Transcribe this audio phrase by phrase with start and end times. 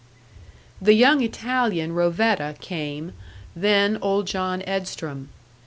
[0.81, 3.13] The young Italian, Rovetta, came,
[3.55, 5.29] then old John Edstrom.